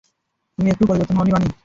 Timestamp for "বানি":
1.31-1.47